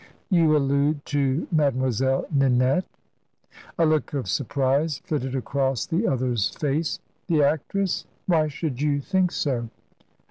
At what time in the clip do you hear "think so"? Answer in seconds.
8.99-9.69